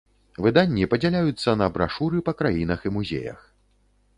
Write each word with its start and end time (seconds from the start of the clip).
Выданні 0.45 0.87
падзяляюцца 0.93 1.55
на 1.63 1.67
брашуры 1.75 2.25
па 2.31 2.35
краінах 2.41 2.79
і 2.89 2.93
музеях. 2.97 3.39